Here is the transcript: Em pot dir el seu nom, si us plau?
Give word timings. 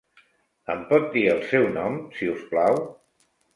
Em 0.75 0.81
pot 0.91 1.05
dir 1.17 1.27
el 1.35 1.45
seu 1.53 1.69
nom, 1.77 2.01
si 2.19 2.33
us 2.35 2.43
plau? 2.55 2.83